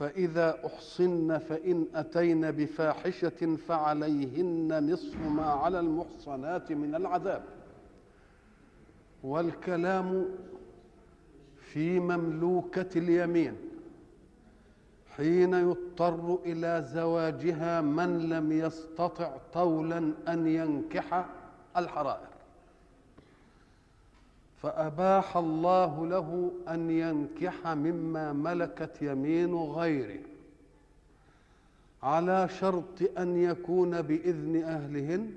[0.00, 7.44] فإذا أحصن فإن أتين بفاحشة فعليهن نصف ما على المحصنات من العذاب.
[9.22, 10.24] والكلام
[11.56, 13.56] في مملوكة اليمين.
[15.16, 21.26] حين يضطر إلى زواجها من لم يستطع طولا أن ينكح
[21.76, 22.29] الحرائر.
[24.62, 30.20] فأباح الله له أن ينكح مما ملكت يمين غيره
[32.02, 35.32] على شرط أن يكون بإذن أهلهن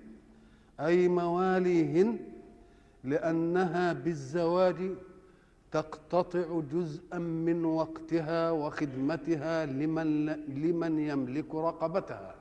[0.79, 2.17] أي مواليهن
[3.03, 4.75] لأنها بالزواج
[5.71, 12.35] تقتطع جزءا من وقتها وخدمتها لمن لمن يملك رقبتها.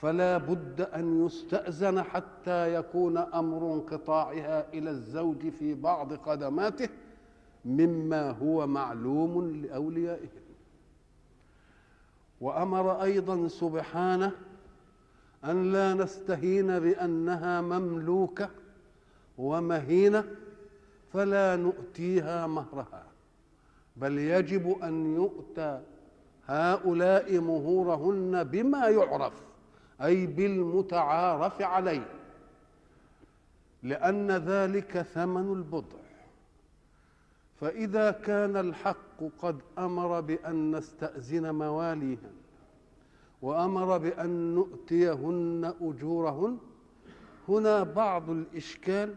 [0.00, 6.88] فلا بد أن يستأذن حتى يكون أمر انقطاعها إلى الزوج في بعض خدماته
[7.64, 10.40] مما هو معلوم لأوليائهم.
[12.40, 14.32] وأمر أيضا سبحانه
[15.44, 18.50] أن لا نستهين بأنها مملوكة
[19.38, 20.24] ومهينة
[21.12, 23.04] فلا نؤتيها مهرها
[23.96, 25.80] بل يجب أن يؤتى
[26.46, 29.49] هؤلاء مهورهن بما يعرف.
[30.02, 32.06] أي بالمتعارف عليه
[33.82, 35.98] لأن ذلك ثمن البضع.
[37.60, 42.32] فإذا كان الحق قد أمر بأن نستأذن مواليهن
[43.42, 46.58] وأمر بأن نؤتيهن أجورهن
[47.48, 49.14] هنا بعض الإشكال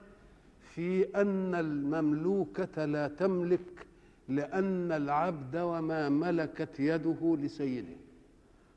[0.75, 3.87] في أن المملوكة لا تملك
[4.27, 7.95] لأن العبد وما ملكت يده لسيده.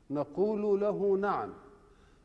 [0.09, 1.49] نقول له نعم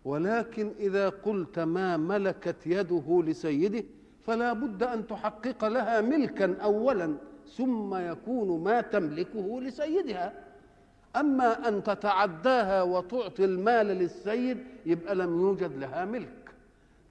[0.05, 3.85] ولكن إذا قلت ما ملكت يده لسيده
[4.27, 7.15] فلا بد أن تحقق لها ملكا اولا
[7.57, 10.33] ثم يكون ما تملكه لسيدها.
[11.17, 16.51] أما أن تتعداها وتعطي المال للسيد يبقى لم يوجد لها ملك.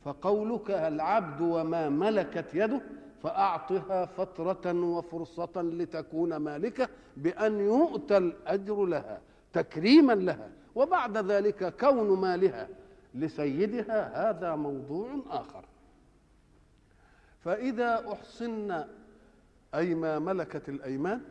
[0.06, 2.82] فقولك العبد وما ملكت يده
[3.24, 6.88] فأعطها فترة وفرصة لتكون مالكة
[7.18, 9.22] بأن يؤتى الأجر لها
[9.54, 12.68] تكريما لها وبعد ذلك كون مالها.
[13.16, 15.66] لسيدها هذا موضوع آخر.
[17.44, 18.84] فإذا أحصن
[19.76, 21.22] أي ما ملكت الأيمان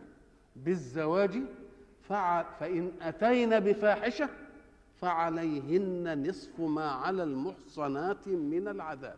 [0.56, 1.42] بالزواج
[2.08, 4.28] فإن أتين بفاحشة
[5.00, 9.16] فعليهن نصف ما على المحصنات من العذاب.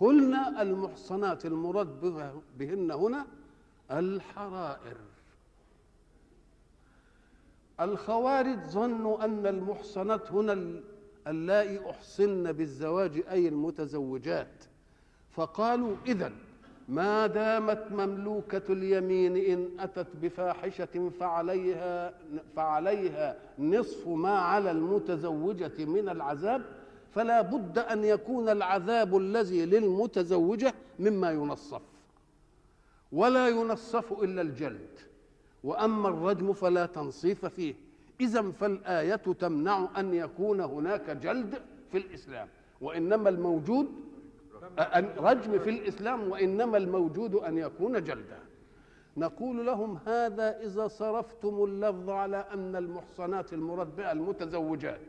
[0.00, 2.00] قلنا المحصنات المراد
[2.58, 3.26] بهن هنا
[3.90, 4.96] الحرائر.
[7.80, 10.80] الخوارج ظنوا أن المحصنات هنا
[11.28, 14.64] اللائي احصن بالزواج أي المتزوجات.
[15.30, 16.32] فقالوا اذا
[16.88, 22.14] ما دامت مملوكة اليمين إن أتت بفاحشة فعليها
[22.56, 26.62] فعليها نصف ما على المتزوجة من العذاب
[27.14, 31.82] فلا بد أن يكون العذاب الذي للمتزوجة مما ينصف.
[33.12, 34.88] ولا ينصف إلا الجلد.
[35.64, 37.74] وأما الرجم فلا تنصيف فيه.
[38.20, 41.62] إذا فالآية تمنع أن يكون هناك جلد
[41.92, 42.48] في الإسلام
[42.80, 43.88] وإنما الموجود
[45.18, 48.38] رجم في الإسلام وإنما الموجود أن يكون جلدا.
[49.16, 55.00] نقول لهم هذا إذا صرفتم اللفظ على أن المحصنات المراد بها المتزوجات.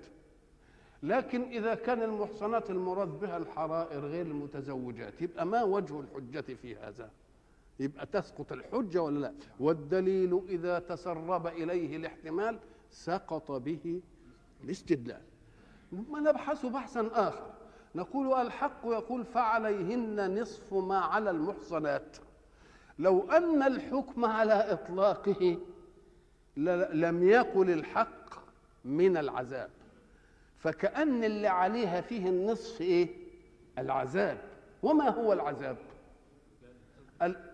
[1.03, 7.09] لكن إذا كان المحصنات المراد بها الحرائر غير المتزوجات يبقى ما وجه الحجة في هذا؟
[7.79, 12.59] يبقى تسقط الحجة ولا لا؟ والدليل إذا تسرب إليه الاحتمال
[12.89, 14.01] سقط به
[14.63, 15.21] الاستدلال.
[15.91, 17.51] ما نبحث بحثا آخر.
[17.95, 22.17] نقول الحق يقول فعليهن نصف ما على المحصنات.
[22.99, 25.57] لو أن الحكم على إطلاقه
[26.93, 28.29] لم يقل الحق
[28.85, 29.69] من العذاب.
[30.57, 33.09] فكأن اللي عليها فيه النصف إيه؟
[33.77, 34.37] العذاب.
[34.83, 35.77] وما هو العذاب؟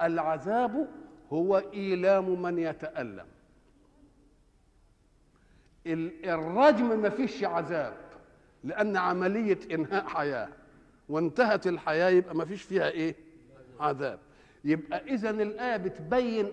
[0.02, 0.88] العذاب
[1.34, 3.26] هو إيلام من يتألم.
[5.88, 7.94] الرجم ما فيش عذاب
[8.64, 10.50] لأن عملية إنهاء حياة
[11.10, 13.16] وانتهت الحياة يبقى ما فيش فيها إيه؟
[13.80, 14.20] عذاب.
[14.64, 16.48] يبقى إذا الآية بتبين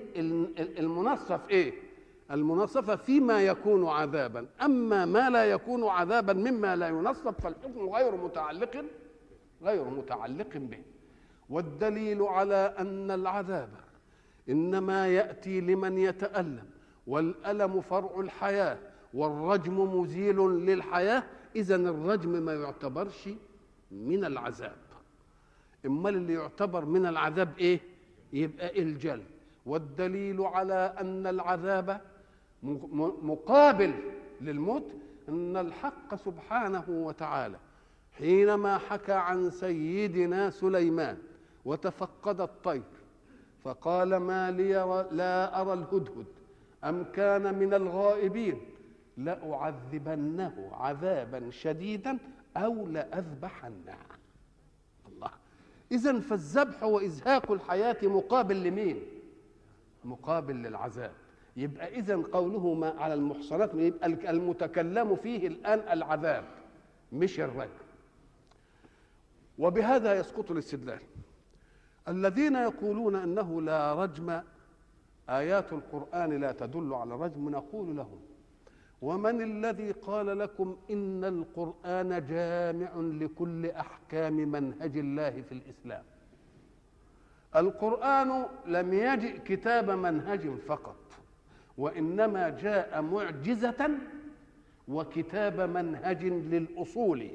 [0.59, 1.73] المنصف إيه؟
[2.31, 4.47] المنصفة فيما يكون عذابا.
[4.63, 8.85] أما ما لا يكون عذابا مما لا ينصب فالحكم غير متعلق
[9.63, 10.83] غير متعلق به.
[11.51, 13.69] والدليل على أن العذاب
[14.49, 16.65] إنما يأتي لمن يتألم
[17.07, 18.79] والألم فرع الحياة.
[19.15, 21.23] والرجم مزيل للحياة
[21.57, 23.29] إذا الرجم ما يعتبرش
[23.91, 24.77] من العذاب.
[25.87, 27.81] امال اللي يعتبر من العذاب إيه؟
[28.33, 29.25] يبقى الجلد
[29.67, 32.01] والدليل على أن العذاب
[33.23, 33.95] مقابل
[34.41, 34.85] للموت
[35.29, 37.57] أن الحق سبحانه وتعالى
[38.19, 41.19] حينما حكى عن سيدنا سليمان
[41.65, 42.83] وتفقد الطير
[43.65, 44.73] فقال ما لي
[45.13, 46.27] لا أرى الهدهد
[46.85, 48.61] أم كان من الغائبين؟
[49.17, 52.19] لأعذبنه عذابا شديدا
[52.57, 53.97] أو لأذبحنه.
[55.09, 55.31] الله.
[55.93, 59.03] اذا فالذبح وإزهاق الحياة مقابل لمين؟
[60.05, 61.13] مقابل للعذاب.
[61.57, 66.45] يبقى اذا قوله ما على المحصنات يبقى المتكلم فيه الآن العذاب
[67.13, 67.83] مش الرجم
[69.59, 71.01] وبهذا يسقط الاستدلال.
[72.09, 74.41] الذين يقولون أنه لا رجم
[75.29, 78.21] آيات القرآن لا تدل على الرجم نقول لهم
[79.03, 86.03] ومن الذي قال لكم إن القرآن جامع لكل أحكام منهج الله في الإسلام؟
[87.57, 90.97] القرآن لم يجئ كتاب منهج فقط
[91.79, 93.91] وإنما جاء معجزة
[94.89, 97.31] وكتاب منهج للأصول.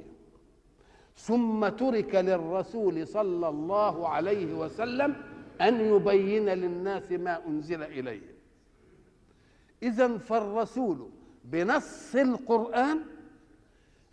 [1.16, 5.16] ثم ترك للرسول صلى الله عليه وسلم
[5.62, 8.38] أن يبين للناس ما أنزل إليه.
[9.84, 11.10] اذا فالرسول
[11.52, 13.00] بنص القرآن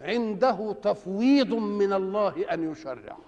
[0.01, 3.19] عنده تفويض من الله أن يشرع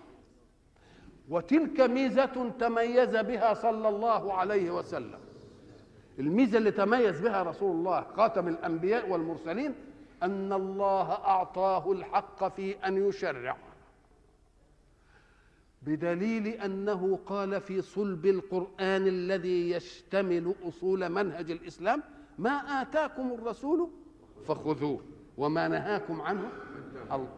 [1.29, 5.19] وتلك ميزة تميز بها صلى الله عليه وسلم.
[6.19, 9.75] الميزة اللي تميز بها رسول الله خاتم الأنبياء والمرسلين
[10.23, 13.57] أن الله أعطاه الحق في أن يشرع
[15.83, 22.03] بدليل أنه قال في صلب القرآن الذي يشتمل أصول منهج الإسلام
[22.39, 23.91] ما آتاكم الرسول
[24.47, 25.01] فخذوه
[25.37, 26.49] وما نهاكم عنه.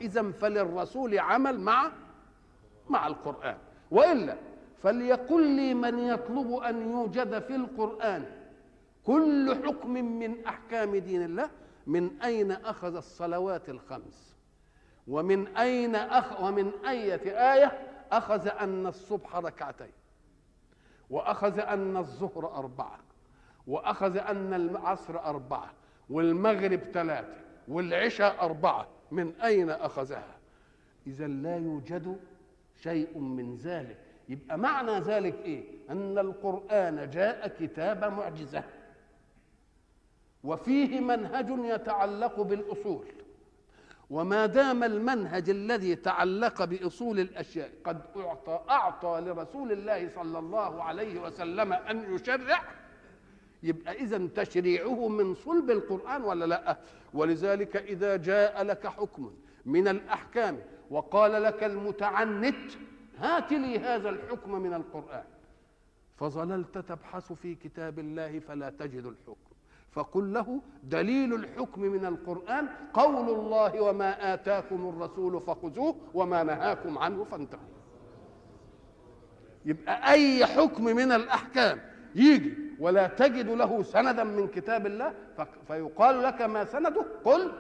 [0.01, 1.93] إذا فللرسول عمل مع
[2.89, 3.57] مع القرآن.
[3.91, 4.37] وإلا
[4.83, 8.25] فليقل لي من يطلب أن يوجد في القرآن.
[9.05, 11.51] كل حكم من أحكام دين الله.
[11.87, 14.37] من أين أخذ الصلوات الخمس؟
[15.07, 17.79] ومن أين أخ ومن إيه آية
[18.13, 19.93] أخذ أن الصبح ركعتين؟
[21.11, 22.99] وأخذ أن الظهر أربعة؟
[23.69, 25.73] وأخذ أن العصر أربعة
[26.11, 27.35] والمغرب ثلاثة
[27.69, 28.87] والعشاء أربعة.
[29.11, 30.37] من أين أخذها؟
[31.07, 32.17] إذا لا يوجد
[32.83, 33.99] شيء من ذلك.
[34.29, 38.63] يبقى معنى ذلك إيه؟ أن القرآن جاء كتاب معجزة.
[40.45, 43.07] وفيه منهج يتعلق بالأصول.
[44.11, 51.21] وما دام المنهج الذي تعلق بأصول الأشياء قد اعطى أعطى لرسول الله صلى الله عليه
[51.21, 52.63] وسلم أن يشرع
[53.63, 56.79] يبقى اذا تشريعه من صلب القرآن ولا لا؟
[57.15, 59.31] ولذلك إذا جاء لك حكم
[59.67, 60.59] من الأحكام
[60.91, 62.73] وقال لك المتعنت
[63.19, 65.25] هات لي هذا الحكم من القرآن.
[66.17, 69.49] فظللت تبحث في كتاب الله فلا تجد الحكم.
[69.91, 77.25] فقل له دليل الحكم من القرآن قول الله وما آتاكم الرسول فخذوه وما نهاكم عنه
[77.25, 77.63] فانتهوا.
[79.65, 81.81] يبقى أي حكم من الأحكام
[82.15, 85.15] يجي ولا تجد له سندا من كتاب الله
[85.69, 87.53] فيقال لك ما سنده قل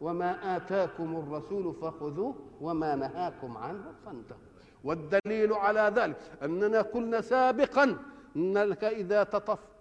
[0.00, 4.40] وما آتاكم الرسول فخذوه وما نهاكم عنه فانتهوا.
[4.84, 7.96] والدليل على ذلك أننا قلنا سابقا
[8.36, 9.22] أنك إذا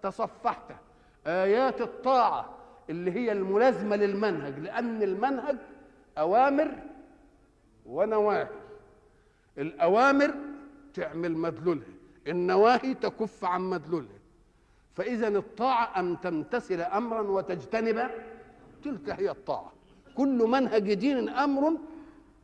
[0.04, 0.72] تصفحت
[1.28, 2.56] آيات الطاعة
[2.90, 5.56] اللي هي الملازمة للمنهج لأن المنهج
[6.18, 6.72] أوامر
[7.86, 8.48] ونواهي.
[9.58, 10.34] الأوامر
[10.94, 11.99] تعمل مدلولها.
[12.30, 14.20] النواهي تكف عن مدلولها
[14.96, 18.10] فإذا الطاعة أن تمتثل أمرا وتجتنب
[18.84, 19.72] تلك هي الطاعة.
[20.16, 21.78] كل منهج دين أمر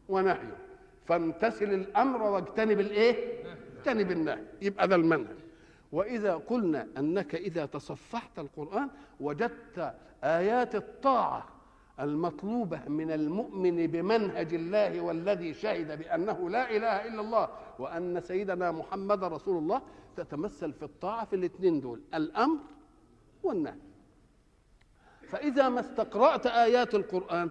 [0.10, 0.52] ونهي.
[1.06, 3.44] فامتثل الأمر واجتنب الإيه؟
[3.78, 4.44] اجتنب النهي.
[4.62, 5.36] يبقى ده المنهج.
[5.92, 8.90] وإذا قلنا أنك إذا تصفحت القرآن
[9.20, 11.48] وجدت آيات الطاعة
[12.00, 17.50] المطلوبة من المؤمن بمنهج الله والذي شهد بأنه لا إله إلا الله
[17.80, 19.82] وأن سيدنا محمد رسول الله
[20.18, 22.60] تتمثل في الطاعة في الاثنين دول الأمر
[23.44, 23.80] والنهي.
[25.30, 27.50] فإذا ما استقرأت آيات القرآن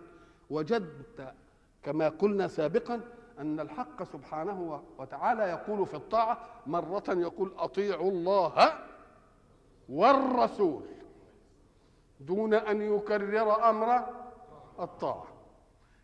[0.50, 1.34] وجدت
[1.82, 3.00] كما قلنا سابقا
[3.38, 8.72] أن الحق سبحانه وتعالى يقول في الطاعة مرة يقول أطيعوا الله
[9.88, 10.82] والرسول
[12.20, 14.04] دون أن يكرر أمر
[14.80, 15.26] الطاعة.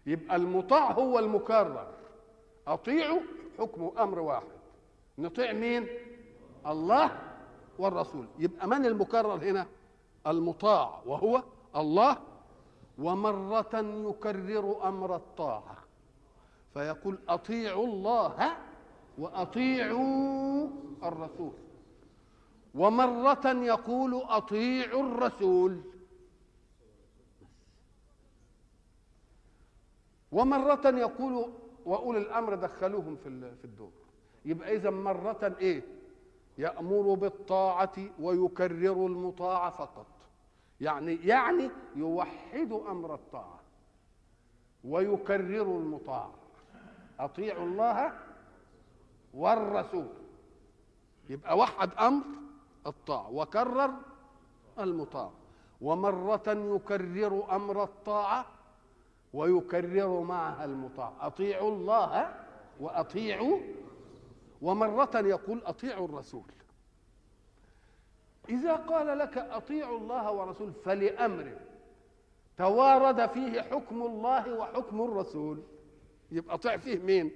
[0.06, 1.86] يبقى المطاع هو المكرر.
[2.68, 3.20] أطيعوا
[3.58, 4.46] حكم أمر واحد.
[5.18, 5.86] نطيع مين؟
[6.66, 7.18] الله
[7.78, 8.26] والرسول.
[8.38, 9.66] يبقى من المكرر هنا؟
[10.26, 11.42] المطاع وهو
[11.76, 12.16] الله.
[12.98, 13.70] ومرة
[14.08, 15.76] يكرر أمر الطاعة.
[16.74, 18.52] فيقول أطيعوا الله
[19.18, 20.68] وأطيعوا
[21.02, 21.52] الرسول.
[22.74, 25.80] ومرة يقول أطيعوا الرسول.
[30.32, 31.52] ومرة يقول
[31.84, 33.90] وأولي الأمر دخلوهم في في الدور.
[34.44, 35.82] يبقى إذا مرة إيه؟
[36.58, 40.06] يأمر بالطاعة ويكرر المطاع فقط.
[40.80, 43.60] يعني يعني يوحد أمر الطاعة
[44.84, 46.30] ويكرر المطاع
[47.20, 48.12] أطيعوا الله
[49.34, 50.08] والرسول.
[51.28, 52.24] يبقى وحد أمر
[52.86, 53.90] الطاعة وكرر
[54.78, 55.30] المطاع
[55.80, 58.46] ومرة يكرر أمر الطاعة
[59.34, 61.12] ويكرر معها المطاع.
[61.20, 62.34] أطيعوا الله
[62.80, 63.58] وأطيعوا
[64.62, 66.42] ومرة يقول أطيعوا الرسول.
[68.48, 71.52] إذا قال لك أطيعوا الله ورسول فلأمر
[72.58, 75.62] توارد فيه حكم الله وحكم الرسول.
[76.32, 77.30] يبقى طيع فيه مين؟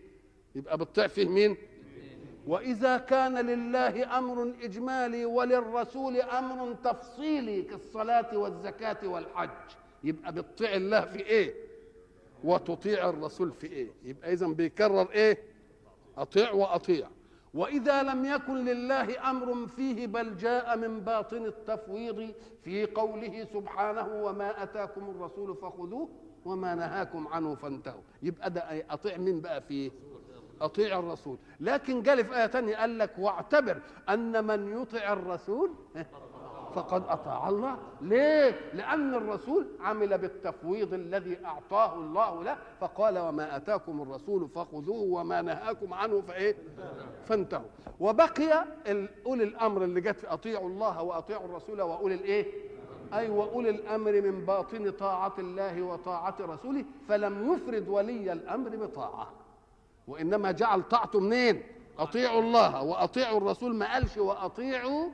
[0.55, 1.57] يبقى بتطيع فيه مين؟
[2.47, 9.49] وإذا كان لله أمر إجمالي وللرسول أمر تفصيلي كالصلاة والزكاة والحج
[10.05, 11.55] يبقى بتطيع الله في إيه؟
[12.45, 15.39] وتطيع الرسول في إيه؟ يبقى إذا بيكرر إيه؟
[16.19, 17.09] أطيع وأطيع.
[17.55, 22.35] وإذا لم يكن لله أمر فيه بل جاء من باطن التفويض
[22.65, 26.09] في قوله سبحانه وما أتاكم الرسول فخذوه
[26.45, 28.03] وما نهاكم عنه فانتهوا.
[28.23, 29.91] يبقى ده أطيع مين بقى فيه؟
[30.61, 31.37] أطيع الرسول.
[31.61, 35.71] لكن قال في آية ثانية قال لك واعتبر أن من يطع الرسول
[36.75, 37.77] فقد أطاع الله.
[38.01, 45.43] ليه؟ لأن الرسول عمل بالتفويض الذي أعطاه الله له فقال وما أتاكم الرسول فخذوه وما
[45.43, 46.57] نهاكم عنه فإيه؟
[47.27, 47.65] فانتهوا.
[48.01, 48.65] وبقي
[49.27, 52.47] أولي الأمر اللي جت في أطيعوا الله وأطيعوا الرسول وأولي الإيه؟
[53.15, 59.31] اي واولي الأمر من باطن طاعة الله وطاعة رسوله فلم يفرد ولي الأمر بطاعة.
[60.09, 61.63] وإنما جعل طاعته منين؟
[61.99, 65.09] أطيعوا الله وأطيعوا الرسول ما قالش وأطيعوا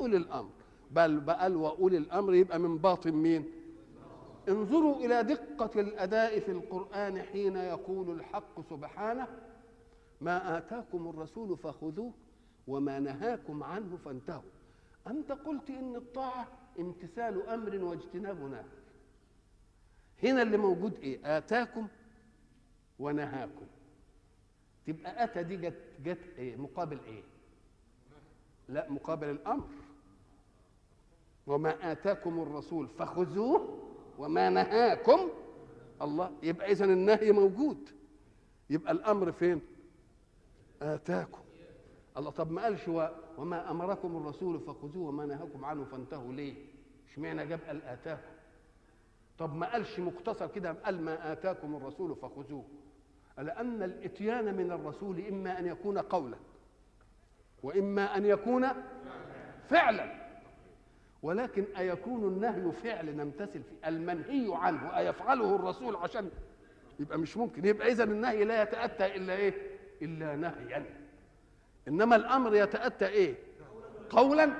[0.00, 0.55] أولي الأمر.
[0.90, 3.44] بل بقى وأولي الأمر يبقى من باطن مين؟
[4.48, 9.26] انظروا إلى دقة الأداء في القرآن حين يقول الحق سبحانه
[10.20, 12.12] ما آتاكم الرسول فخذوه
[12.66, 14.42] وما نهاكم عنه فانتهوا.
[15.06, 18.64] أنت قلت إن الطاعة امتثال أمر واجتناب نهي.
[20.22, 21.86] هنا اللي موجود إيه؟ آتاكم
[22.98, 23.66] ونهاكم.
[24.86, 27.22] تبقى اتى دي جت جت إيه؟ مقابل إيه؟
[28.68, 29.68] لا مقابل الأمر.
[31.46, 33.78] وما آتاكم الرسول فخذوه
[34.18, 35.20] وما نهاكم
[36.02, 37.88] الله يبقى إذا النهي موجود
[38.70, 39.60] يبقى الأمر فين؟
[40.82, 41.40] آتاكم
[42.16, 42.88] الله طب ما قالش
[43.38, 46.54] وما أمركم الرسول فخذوه وما نهاكم عنه فانتهوا ليه؟
[47.12, 48.30] اشمعنى جاب قال آتاكم؟
[49.38, 52.64] طب ما قالش مقتصر كده قال ما آتاكم الرسول فخذوه
[53.38, 56.36] لأن الإتيان من الرسول إما أن يكون قولا
[57.62, 58.66] وإما أن يكون
[59.68, 60.25] فعلا
[61.26, 66.30] ولكن أيكون النهي فعل نمتثل فيه المنهي عنه أيفعله الرسول عشان
[67.00, 67.66] يبقى مش ممكن.
[67.66, 69.54] يبقى إذا النهي لا يتأتى إلا إيه؟
[70.02, 70.84] إلا نهيا.
[71.88, 73.34] إنما الأمر يتأتى إيه؟
[74.10, 74.52] قولا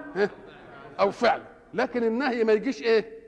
[1.00, 1.42] أو فعلا.
[1.74, 3.18] لكن النهي ما يجيش إيه؟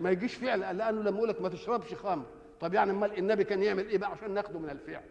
[0.00, 2.24] ما يجيش فعل لأنه لما يقول لك ما تشربش خمر.
[2.60, 5.04] طب يعني أمال النبي كان يعمل إيه بقى عشان ناخده من الفعل؟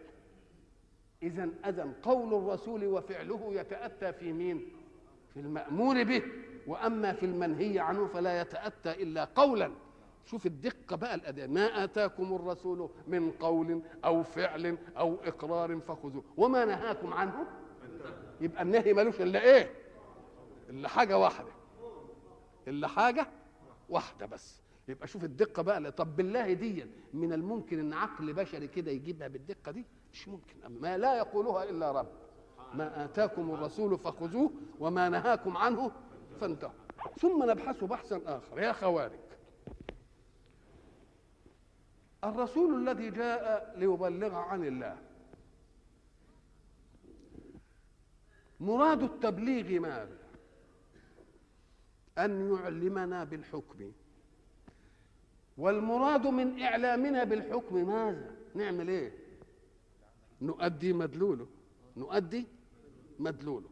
[1.22, 4.68] اذا أذن قول الرسول وفعله يتأتى في مين؟
[5.36, 6.22] في المامور به
[6.66, 9.70] وأما في المنهي عنه فلا يتأتى إلا قولا.
[10.24, 16.24] شوف الدقة بقى الاداء ما آتاكم الرسول من قول أو فعل أو إقرار فخذوه.
[16.36, 17.46] وما نهاكم عنه؟
[18.40, 19.70] يبقى النهي ملوش إلا إيه؟
[20.70, 21.50] إلا حاجة واحدة.
[22.68, 23.26] إلا حاجة
[23.88, 24.60] واحدة بس.
[24.88, 29.72] يبقى شوف الدقة بقى طب بالله دي من الممكن إن عقل بشري كده يجيبها بالدقة
[29.72, 30.54] دي؟ مش ممكن.
[30.80, 32.08] ما لا يقولها إلا رب.
[32.76, 35.90] ما آتاكم الرسول فخذوه وما نهاكم عنه
[36.40, 36.72] فانتهوا.
[37.20, 38.58] ثم نبحث بحثا آخر.
[38.58, 39.18] يا خوارج.
[42.24, 44.98] الرسول الذي جاء ليبلغ عن الله
[48.60, 50.18] مراد التبليغ ماذا؟
[52.18, 53.92] أن يعلمنا بالحكم.
[55.58, 59.12] والمراد من إعلامنا بالحكم ماذا؟ نعمل إيه؟
[60.42, 61.46] نؤدي مدلوله.
[61.96, 62.46] نؤدي
[63.18, 63.68] مدلوله.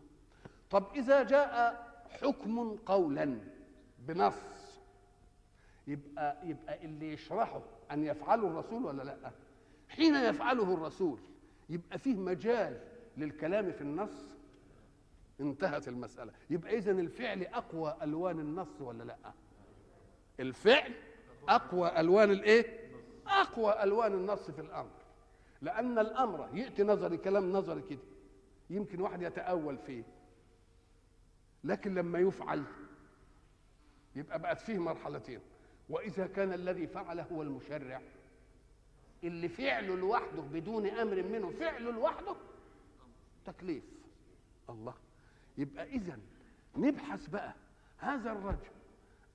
[0.70, 1.84] طب إذا جاء
[2.22, 3.38] حكم قولا
[3.98, 4.34] بنص
[5.86, 9.30] يبقى يبقى اللي يشرحه أن يفعله الرسول ولا لأ؟
[9.88, 11.18] حين يفعله الرسول
[11.70, 12.80] يبقى فيه مجال
[13.16, 14.34] للكلام في النص؟
[15.40, 16.32] انتهت المسألة.
[16.50, 19.16] يبقى إذن الفعل أقوى ألوان النص ولا لأ؟
[20.40, 20.92] الفعل
[21.48, 22.90] أقوى ألوان الإيه؟
[23.26, 24.90] أقوى ألوان النص في الأمر.
[25.62, 27.98] لأن الأمر يأتي نظري كلام نظري كده.
[28.70, 30.02] يمكن واحد يتأول فيه.
[31.64, 32.64] لكن لما يفعل
[34.16, 35.40] يبقى بقت فيه مرحلتين.
[35.88, 38.00] وإذا كان الذي فعل هو المشرع
[39.24, 42.36] اللي فعله لوحده بدون أمر منه فعله لوحده
[43.46, 43.84] تكليف.
[44.70, 44.94] الله.
[45.58, 46.18] يبقى إذا
[46.76, 47.54] نبحث بقى
[47.98, 48.70] هذا الرجل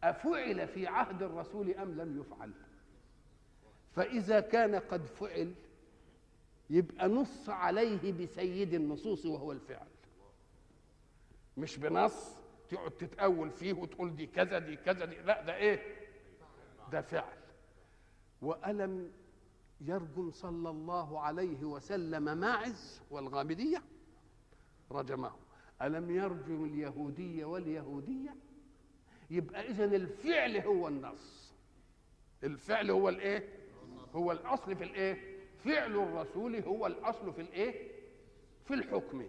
[0.04, 2.52] أفعل في عهد الرسول أم لم يفعل؟
[3.96, 5.54] فإذا كان قد فعل
[6.70, 9.88] يبقى نص عليه بسيد النصوص وهو الفعل.
[11.58, 12.36] مش بنص
[12.70, 15.96] تقعد تتأول فيه وتقول دي كذا دي كذا دي لا ده إيه؟
[16.92, 17.38] ده فعل.
[18.42, 19.12] وألم
[19.82, 23.84] يرجم صلى الله عليه وسلم ماعز والغامدية؟
[24.92, 25.32] رجمه.
[25.82, 28.36] ألم يرجم اليهودية واليهودية؟
[29.32, 31.54] يبقى إذا الفعل هو النص.
[32.44, 33.50] الفعل هو الإيه؟
[34.16, 35.29] هو الأصل في الإيه؟
[35.66, 37.92] فعل الرسول هو الأصل في الإيه؟
[38.66, 39.24] في الحكم.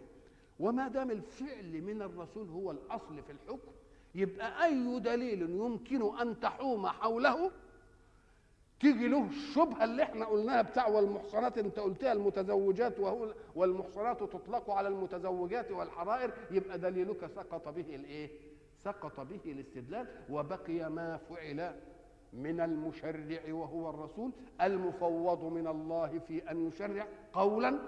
[0.61, 3.73] وما دام الفعل من الرسول هو الأصل في الحكم
[4.15, 7.51] يبقى أي دليل يمكن أن تحوم حوله؟
[8.81, 14.89] تيجي له الشبهة اللي إحنا قلناها بتاع والمحصنات أنت قلتها المتزوجات وهو والمحصنات تطلق على
[14.89, 18.31] المتزوجات والحرائر يبقى دليلك سقط به الإيه؟
[18.85, 21.75] سقط به الاستدلال وبقي ما فعل
[22.33, 27.79] من المشرع وهو الرسول المفوض من الله في أن يشرع قولا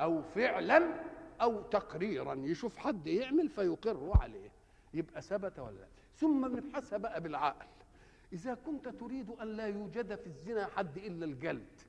[0.00, 1.00] أو فعلا
[1.40, 2.34] أو تقريرا.
[2.34, 4.50] يشوف حد يعمل فيقر عليه.
[4.94, 7.66] يبقى ثبت ولا لا؟ ثم نبحثها بقى بالعقل.
[8.32, 11.80] إذا كنت تريد أن لا يوجد في الزنا حد إلا الجلد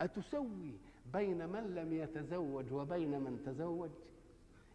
[0.00, 0.72] أتسوي
[1.12, 3.90] بين من لم يتزوج وبين من تزوج؟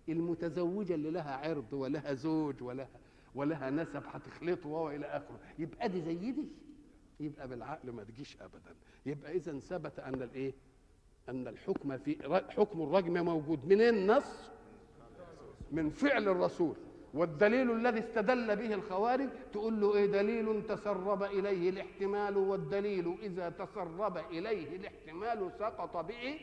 [0.09, 2.87] المتزوجة اللي لها عرض ولها زوج ولها
[3.35, 5.39] ولها نسب هتخلطه وإلى آخره.
[5.59, 6.45] يبقى دي زي دي.
[7.19, 8.75] يبقى بالعقل ما تجيش أبدا.
[9.05, 10.53] يبقى إذا ثبت أن الإيه
[11.29, 13.65] أن الحكم في حكم الرجم موجود.
[13.65, 14.51] من النص؟
[15.71, 16.75] من فعل الرسول.
[17.13, 22.37] والدليل الذي استدل به الخوارج تقول له إيه؟ دليل تسرب إليه الاحتمال.
[22.37, 26.39] والدليل إذا تسرب إليه الاحتمال سقط به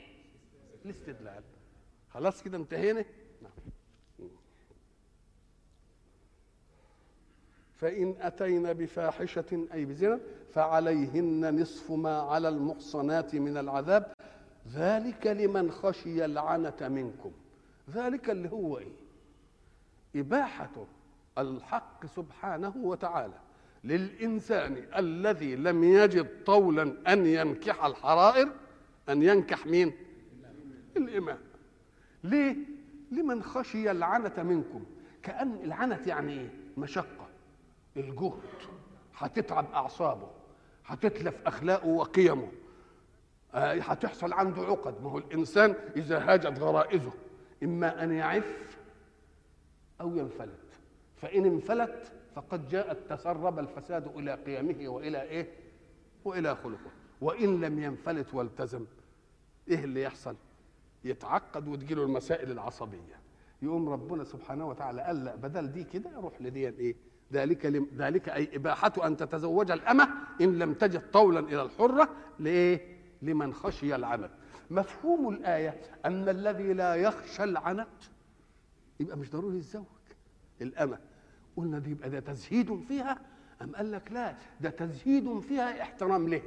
[0.85, 1.43] الاستدلال.
[2.11, 3.05] خلاص كده انتهينا
[3.43, 3.53] نعم
[7.79, 10.21] فإن أتينا بفاحشة أي بزنا
[10.53, 14.13] فعليهن نصف ما على المحصنات من العذاب.
[14.73, 17.31] ذلك لمن خشي العنة منكم.
[17.91, 18.93] ذلك اللي هو إيه؟
[20.17, 20.87] إباحة
[21.39, 23.35] الحق سبحانه وتعالى
[23.85, 28.49] للإنسان الذي لم يجد طولا أن ينكح الحرائر.
[29.09, 29.93] أن ينكح مين؟
[30.97, 31.39] الإمام.
[32.25, 32.57] ليه؟
[33.13, 34.85] لمن خشي العنة منكم.
[35.23, 37.28] كأن العنة يعني إيه؟ مشقة.
[37.99, 38.41] الجهد
[39.17, 40.29] هتتعب أعصابه
[40.87, 42.49] هتتلف أخلاقه وقيمه
[43.55, 47.13] هتحصل عنده عقد ما هو الإنسان إذا هاجت غرائزه
[47.63, 48.79] إما أن يعف
[50.01, 50.59] أو ينفلت
[51.17, 55.49] فإن انفلت فقد جاء تسرب الفساد إلى قيمه وإلى إيه؟
[56.25, 58.85] وإلى خلقه وإن لم ينفلت والتزم
[59.69, 60.37] إيه اللي يحصل؟
[61.05, 63.21] يتعقد وتجيله المسائل العصبية
[63.63, 66.97] يقوم ربنا سبحانه وتعالى قال لا بدل دي كده روح لدي إيه؟
[67.33, 70.09] ذلك ذلك أي إباحة أن تتزوج الأمة
[70.41, 72.09] إن لم تجد طولا إلى الحرة.
[72.39, 74.31] لإيه؟ لمن خشي العنت
[74.71, 77.89] مفهوم الآية أن الذي لا يخشى العنت
[79.01, 79.85] يبقى مش ضروري يتزوج
[80.61, 80.99] الأمة.
[81.57, 83.19] قلنا دي يبقى ده تزهيد فيها
[83.63, 86.43] أم قال لك لا ده تزهيد فيها احترام له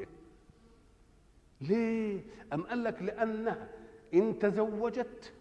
[1.61, 2.21] ليه؟
[2.53, 3.67] أم قال لك لأنها
[4.13, 5.33] إن تزوجت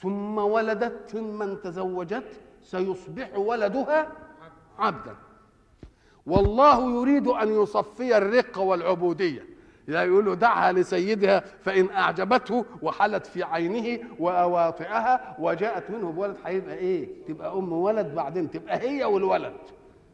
[0.00, 4.12] ثم ولدت ممن تزوجت سيصبح ولدها
[4.80, 5.16] عبدا
[6.26, 9.44] والله يريد أن يصفي الرقة والعبودية
[9.86, 17.08] لا يقول دعها لسيدها فإن أعجبته وحلت في عينه وأواطئها وجاءت منه بولد هيبقى إيه؟
[17.28, 19.56] تبقى أم ولد بعدين تبقى هي والولد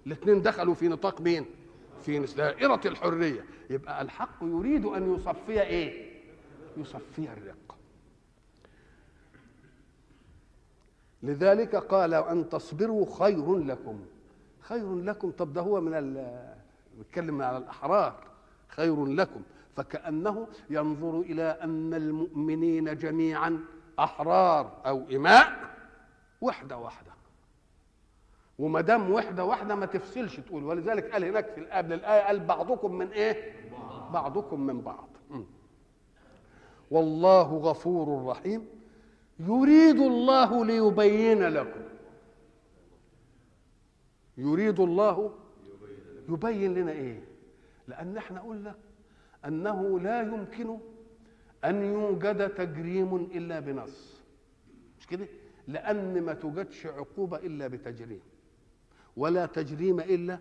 [0.06, 1.46] الاثنين دخلوا في نطاق مين؟
[2.02, 6.12] في دائرة الحرية يبقى الحق يريد أن يصفي إيه؟
[6.76, 7.76] يصفي الرقة
[11.22, 14.00] لذلك قال أن تصبروا خير لكم
[14.68, 15.30] خير لكم.
[15.30, 16.36] طب ده هو من ال
[16.98, 18.14] بيتكلم على الأحرار.
[18.68, 19.42] خير لكم.
[19.76, 23.60] فكأنه ينظر إلى أن المؤمنين جميعا
[23.98, 25.52] أحرار أو إماء
[26.40, 27.10] وحدة واحدة.
[28.58, 30.64] وما دام وحدة واحدة ما تفصلش تقول.
[30.64, 33.52] ولذلك قال هناك في قبل الآية قال بعضكم من إيه؟
[34.12, 35.08] بعضكم من بعض.
[36.90, 38.66] والله غفور رحيم.
[39.40, 41.80] يريد الله ليبين لكم.
[44.38, 45.32] يريد الله
[46.28, 47.20] يبين لنا إيه؟
[47.88, 48.74] لأن إحنا قلنا
[49.44, 50.78] أنه لا يمكن
[51.64, 54.22] أن يوجد تجريم إلا بنص.
[55.00, 55.26] مش كده؟
[55.68, 58.20] لأن ما توجدش عقوبة إلا بتجريم
[59.16, 60.38] ولا تجريم إلا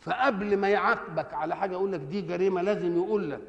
[0.00, 3.42] فقبل ما يعاقبك على حاجة يقول لك دي جريمة لازم يقول لك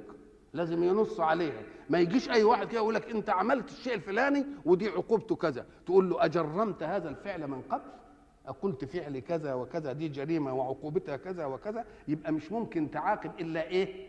[0.54, 1.62] لازم ينص عليها.
[1.90, 6.10] ما يجيش أي واحد كده يقول لك أنت عملت الشيء الفلاني ودي عقوبته كذا تقول
[6.10, 7.84] له أجرمت هذا الفعل من قبل؟
[8.52, 14.08] قلت فعل كذا وكذا دي جريمة وعقوبتها كذا وكذا يبقى مش ممكن تعاقب إلا إيه؟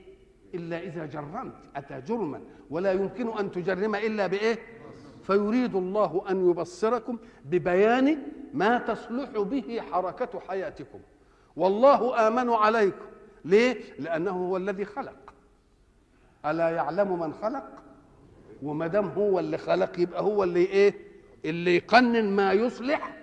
[0.54, 2.40] إلا إذا جرمت أتى جرما.
[2.70, 4.58] ولا يمكن أن تجرم إلا بإيه؟
[5.22, 8.18] فيريد الله أن يبصركم ببيان
[8.54, 10.98] ما تصلح به حركة حياتكم.
[11.56, 13.04] والله آمن عليكم.
[13.44, 15.16] ليه؟ لأنه هو الذي خلق.
[16.46, 17.66] ألا يعلم من خلق؟
[18.62, 20.94] وما دام هو اللي خلق يبقى هو اللي إيه؟
[21.44, 23.16] اللي يقنن ما يصلح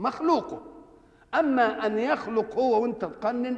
[0.00, 0.60] مخلوقه.
[1.34, 3.56] أما أن يخلق هو وأنت تقنن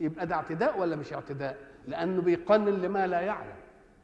[0.00, 3.54] يبقى ده اعتداء ولا مش اعتداء؟ لأنه بيقنن لما لا يعلم.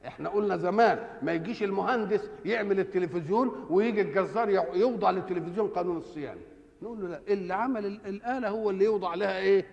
[0.07, 6.41] إحنا قلنا زمان ما يجيش المهندس يعمل التلفزيون ويجي الجزار يوضع للتلفزيون قانون الصيانة.
[6.83, 9.67] نقول له لا اللي عمل الآلة هو اللي يوضع لها إيه؟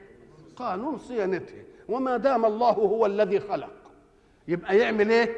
[0.55, 1.63] قانون صيانتها.
[1.89, 3.73] وما دام الله هو الذي خلق
[4.47, 5.35] يبقى يعمل إيه؟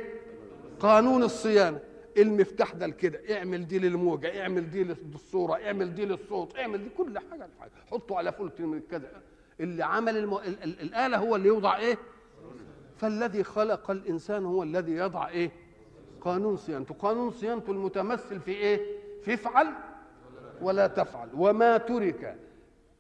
[0.80, 1.80] قانون الصيانة.
[2.18, 7.20] المفتاح ده كده اعمل دي للموجة اعمل دي للصوره اعمل دي للصوت اعمل دي كل
[7.20, 7.48] حاجة.
[7.92, 9.12] حطه على فلت من كذا
[9.60, 10.40] اللي عمل المو...
[10.40, 10.64] ال...
[10.64, 10.82] ال...
[10.82, 11.98] الآلة هو اللي يوضع إيه؟
[12.98, 15.52] فالذي خلق الإنسان هو الذي يضع إيه؟
[16.22, 16.96] قانون صيانته.
[17.00, 18.82] قانون صيانته المتمثل في إيه؟
[19.24, 19.68] في افعل
[20.62, 21.30] ولا تفعل.
[21.34, 22.36] وما ترك.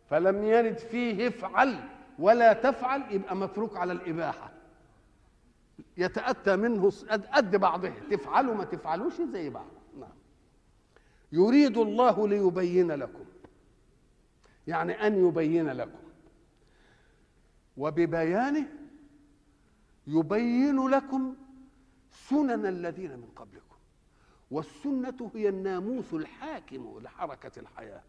[0.09, 1.75] فلم يرد فيه افعل
[2.19, 4.51] ولا تفعل يبقى متروك على الإباحة.
[5.97, 7.89] يتأتى منه قد بعضه.
[7.89, 9.67] تفعلوا ما تفعلوش زي بعض.
[9.99, 10.15] نعم.
[11.31, 13.25] يريد الله ليبين لكم.
[14.67, 15.99] يعني أن يبين لكم.
[17.77, 18.65] وببيانه
[20.07, 21.35] يبين لكم
[22.11, 23.75] سنن الذين من قبلكم.
[24.51, 28.03] والسنة هي الناموس الحاكم لحركة الحياة.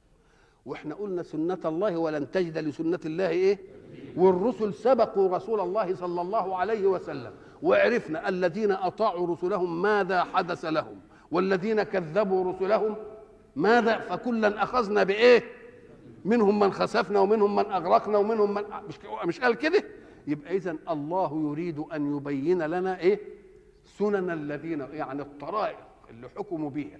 [0.66, 3.58] وإحنا قلنا سنة الله ولن تجد لسنة الله إيه؟
[4.16, 7.32] والرسل سبقوا رسول الله صلى الله عليه وسلم.
[7.62, 10.96] وعرفنا الذين أطاعوا رسلهم ماذا حدث لهم.
[11.30, 12.96] والذين كذبوا رسلهم
[13.56, 15.42] ماذا؟ فكلا أخذنا بإيه؟
[16.24, 19.84] منهم من خسفنا ومنهم من أغرقنا ومنهم من مش مش قال كده؟
[20.26, 23.20] يبقى اذا الله يريد أن يبين لنا إيه؟
[23.84, 25.76] سنن الذين يعني الطرائق
[26.10, 26.98] اللي حكموا بها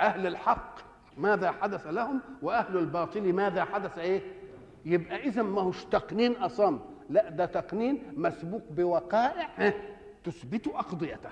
[0.00, 4.22] أهل الحق ماذا حدث لهم وأهل الباطل ماذا حدث إيه؟
[4.84, 6.78] يبقى اذا ما هوش تقنين أصم.
[7.10, 9.74] لا ده تقنين مسبوق بوقائع
[10.24, 11.30] تثبت أقضيته.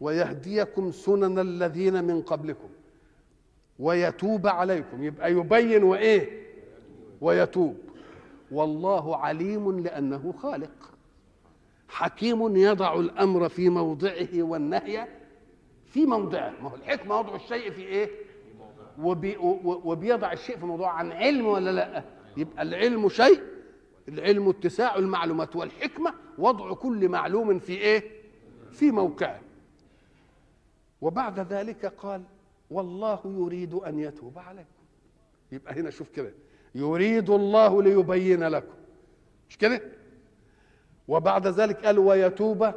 [0.00, 2.68] ويهديكم سنن الذين من قبلكم.
[3.78, 5.04] ويتوب عليكم.
[5.04, 6.46] يبقى يبين وإيه؟
[7.20, 7.76] ويتوب.
[8.50, 10.90] والله عليم لأنه خالق.
[11.88, 15.19] حكيم يضع الأمر في موضعه والنهي
[15.90, 18.10] في موضعه ما هو الحكمة وضع الشيء في إيه؟
[18.98, 22.04] وبي وبيضع الشيء في موضوع عن علم ولا لأ؟
[22.36, 23.42] يبقى العلم شيء
[24.08, 28.10] العلم اتساع المعلومات والحكمة وضع كل معلوم في إيه؟
[28.72, 29.40] في موقعه
[31.00, 32.22] وبعد ذلك قال
[32.70, 34.68] والله يريد أن يتوب عليكم.
[35.52, 36.32] يبقى هنا شوف كده.
[36.74, 38.74] يريد الله ليبين لكم.
[39.48, 39.80] مش كده؟
[41.08, 42.72] وبعد ذلك قال ويتوب.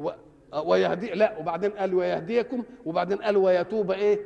[0.00, 0.10] و...
[0.54, 4.20] ويهدي لا وبعدين قال ويهديكم وبعدين قال ويتوب إيه؟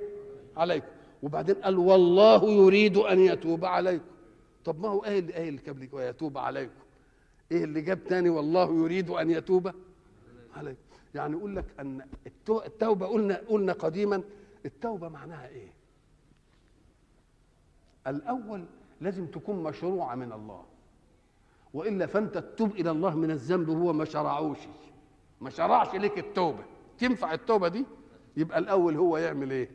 [0.56, 0.86] عليكم.
[1.22, 4.04] وبعدين قال والله يريد أن يتوب عليكم.
[4.64, 6.74] طب ما هو إيه اللي إيه قبل ويتوب عليكم؟
[7.52, 9.72] إيه اللي جاب تاني والله يريد أن يتوب
[10.56, 10.80] عليكم؟
[11.14, 12.00] يعني يقول لك أن
[12.66, 14.22] التوبة قلنا قلنا قديما
[14.66, 15.72] التوبة معناها إيه؟
[18.06, 18.64] الأول
[19.00, 20.64] لازم تكون مشروعة من الله.
[21.74, 24.58] وإلا فأنت تتوب إلى الله من الذنب وهو ما شرعوش.
[25.40, 26.64] ما شرعش لك التوبة.
[26.98, 27.84] تنفع التوبة دي؟
[28.36, 29.70] يبقى الأول هو يعمل إيه؟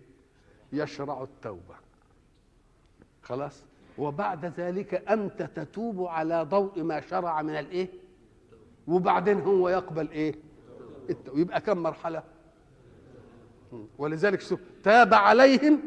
[0.74, 1.76] يشرع التوبة.
[3.22, 3.64] خلاص؟
[3.98, 7.90] وبعد ذلك أنت تتوب على ضوء ما شرع من الإيه؟
[8.88, 10.36] وبعدين هو يقبل إيه؟
[11.10, 11.40] التوبة.
[11.40, 12.24] يبقى كم مرحلة؟
[13.98, 14.44] ولذلك
[14.84, 15.80] تاب عليهم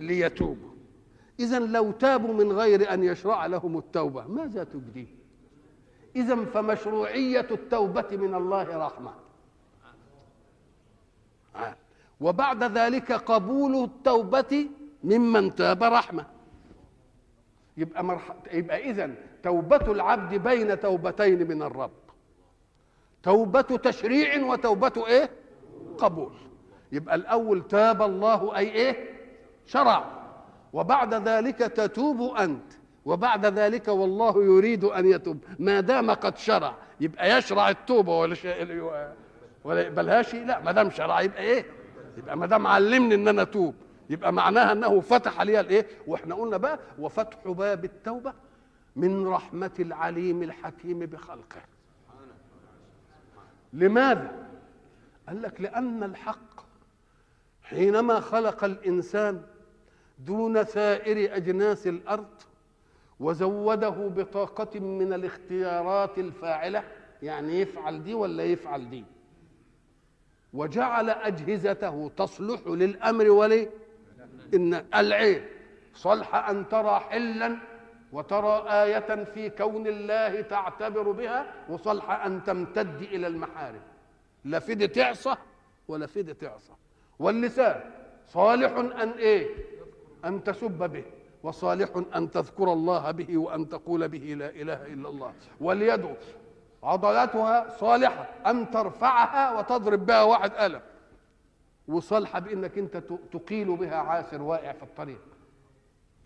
[0.00, 0.70] ليتوبوا.
[1.40, 5.06] اذا لو تابوا من غير أن يشرع لهم التوبة ماذا تجدي
[6.16, 9.12] اذا فمشروعية التوبة من الله رحمة.
[12.20, 14.68] وبعد ذلك قبول التوبة
[15.04, 16.26] ممن تاب رحمة.
[17.76, 18.34] يبقى مرح...
[18.52, 21.90] يبقى إذا توبة العبد بين توبتين من الرب.
[23.22, 25.30] توبة تشريع وتوبة إيه؟
[25.98, 26.32] قبول.
[26.92, 29.16] يبقى الأول تاب الله أي إيه؟
[29.66, 30.04] شرع.
[30.72, 32.72] وبعد ذلك تتوب أنت.
[33.06, 35.38] وبعد ذلك والله يريد أن يتوب.
[35.58, 38.82] ما دام قد شرع يبقى يشرع التوبة ولا شيء
[39.64, 41.66] ولا يقبلهاش لا ما دام شرع يبقى إيه؟
[42.18, 43.74] يبقى ما دام علمني إن أنا أتوب
[44.10, 48.32] يبقى معناها إنه فتح لي الإيه؟ وإحنا قلنا بقى وفتح باب التوبة
[48.96, 51.60] من رحمة العليم الحكيم بخلقه.
[53.72, 54.32] لماذا؟
[55.28, 56.66] قال لك لأن الحق
[57.62, 59.42] حينما خلق الإنسان
[60.18, 62.26] دون سائر أجناس الأرض
[63.20, 66.84] وزوده بطاقة من الاختيارات الفاعلة.
[67.22, 69.04] يعني يفعل دي ولا يفعل دي؟
[70.52, 73.68] وجعل أجهزته تصلح للأمر ولي
[74.54, 75.44] إن العين
[75.94, 77.56] صلح أن ترى حلا
[78.12, 83.82] وترى آية في كون الله تعتبر بها وصلح أن تمتد إلى المحارم.
[84.44, 85.34] لا فيد تعصى
[85.88, 86.72] ولا فيد تعصى
[87.18, 87.80] واللسان
[88.26, 89.48] صالح أن إيه؟
[90.24, 91.04] أن تسب به.
[91.46, 95.32] وصالح أن تذكر الله به وأن تقول به لا إله إلا الله.
[95.60, 96.14] واليد
[96.82, 100.80] عضلاتها صالحة أن ترفعها وتضرب بها واحد ألم
[101.88, 102.96] وصالحة بأنك أنت
[103.32, 105.20] تقيل بها عاسر واقع في الطريق.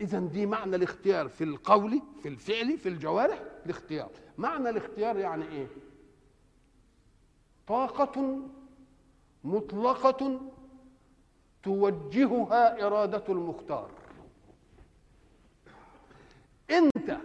[0.01, 4.09] إذا دي معنى الاختيار في القول في الفعل في الجوارح الاختيار.
[4.37, 5.67] معنى الاختيار يعني إيه؟
[7.67, 8.39] طاقة
[9.43, 10.39] مطلقة
[11.63, 13.89] توجهها إرادة المختار.
[16.71, 17.17] أنت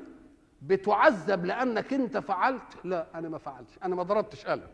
[0.62, 3.78] بتعذب لانك انت فعلت؟ لا أنا ما فعلتش.
[3.84, 4.68] أنا ما ضربتش قلم.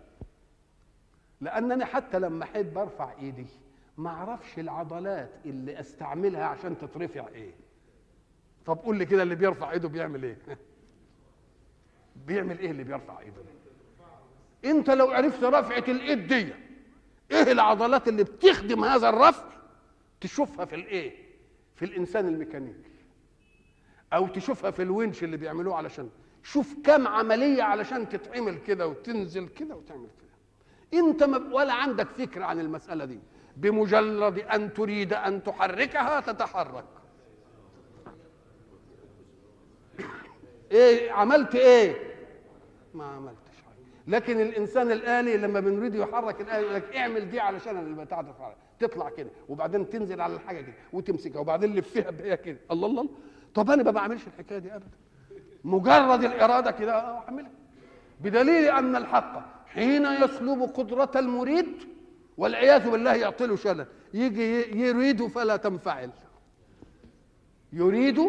[1.40, 3.46] لانني حتى لما احب ارفع ايدي
[3.98, 7.54] ما أعرفش العضلات اللي استعملها عشان تترفع إيه.
[8.66, 10.38] طب قول لي كده اللي بيرفع ايده بيعمل إيه؟
[12.26, 13.42] بيعمل إيه اللي بيرفع ايده؟
[14.64, 16.52] انت لو عرفت رفعة الايد دي
[17.30, 19.44] إيه العضلات اللي بتخدم هذا الرفع؟
[20.20, 21.12] تشوفها في الايه؟
[21.74, 22.91] في الانسان الميكانيكي.
[24.12, 26.08] أو تشوفها في الونش اللي بيعملوه علشان.
[26.42, 31.00] شوف كم عملية علشان تتعمل كده وتنزل كده وتعمل كده.
[31.00, 31.22] انت
[31.52, 33.18] ولا عندك فكره عن المسألة دي.
[33.56, 36.84] بمجرد أن تريد أن تحركها تتحرك.
[40.72, 41.96] إيه عملت إيه؟
[42.94, 43.36] ما عملتش.
[43.66, 43.76] حاجة
[44.16, 49.10] لكن الإنسان الآلي لما بنريد يحرك الآلي يقول لك اعمل دي علشان البتاع تتحرك تطلع
[49.10, 52.58] كده وبعدين تنزل على الحاجة كده وتمسكها وبعدين لفها بهي كده.
[52.70, 53.08] الله الله.
[53.54, 54.86] طب أنا ما بعملش الحكاية دي ابدا.
[55.64, 57.50] مجرد الإرادة كده أعملها.
[58.20, 61.66] بدليل أن الحق حين يسلب قدرة المريد
[62.36, 66.10] والعياذ بالله يعطي له شلل يجي يريد فلا تنفعل.
[67.72, 68.20] يريد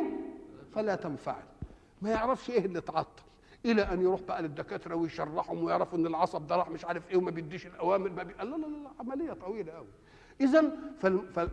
[0.75, 1.43] فلا تنفعل.
[2.01, 3.23] ما يعرفش إيه اللي تعطل.
[3.65, 7.31] إلى أن يروح بقى للدكاترة ويشرحهم ويعرفوا إن العصب ده راح مش عارف إيه وما
[7.31, 8.33] بيديش الأوامر ما بي...
[8.33, 9.87] لا لا لا عملية طويلة قوي
[10.41, 10.71] اذا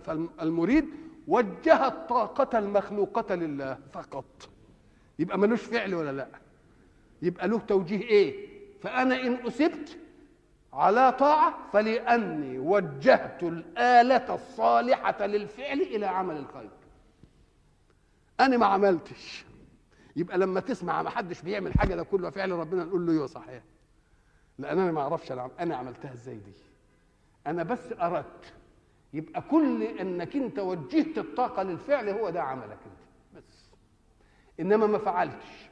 [0.04, 0.84] فالمريد
[1.28, 4.48] وجه الطاقة المخلوقة لله فقط.
[5.18, 6.28] يبقى ملوش فعل ولا لا؟
[7.22, 8.48] يبقى له توجيه إيه؟
[8.82, 9.98] فأنا إن أسبت
[10.72, 16.70] على طاعة فلأني وجهت الآلة الصالحة للفعل إلى عمل الخير.
[18.40, 19.44] أنا ما عملتش.
[20.16, 23.62] يبقى لما تسمع ما حدش بيعمل حاجة ده كله فعل ربنا نقول له أيوه صحيح.
[24.58, 26.52] لأن أنا ما أعرفش أنا عملتها إزاي دي؟
[27.46, 28.52] أنا بس أردت
[29.12, 33.00] يبقى كل انك انت وجهت الطاقة للفعل هو ده عملك انت.
[33.36, 33.70] بس.
[34.60, 35.68] انما ما فعلتش.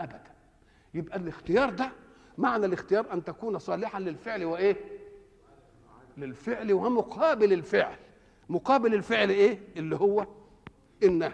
[0.00, 0.32] ابدا.
[0.94, 1.92] يبقى الاختيار ده
[2.38, 4.76] معنى الاختيار أن تكون صالحا للفعل وإيه؟
[6.16, 7.96] للفعل ومقابل الفعل.
[8.48, 10.26] مقابل الفعل إيه؟ اللي هو
[11.02, 11.32] النهي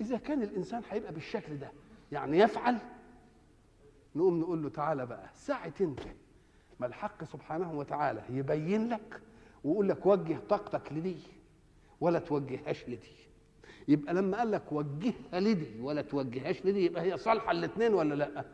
[0.00, 1.72] إذا كان الإنسان هيبقى بالشكل ده
[2.12, 2.78] يعني يفعل؟
[4.16, 6.00] نقوم نقول له تعالى بقى ساعة انت
[6.80, 9.20] ما الحق سبحانه وتعالى يبين لك
[9.64, 11.16] ويقول لك وجه طاقتك لدي
[12.00, 13.14] ولا توجههاش لدي.
[13.88, 18.44] يبقى لما قال لك وجهها لدي ولا توجههاش لدي يبقى هي صالحة الاثنين ولا لأ؟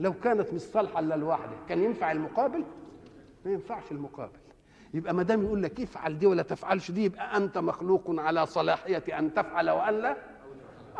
[0.00, 2.64] لو كانت مش صالحة إلا الواحده كان ينفع المقابل؟
[3.44, 4.38] ما ينفعش المقابل.
[4.94, 9.18] يبقى ما دام يقول لك افعل دي ولا تفعلش دي يبقى أنت مخلوق على صلاحية
[9.18, 10.16] أن تفعل وأن لا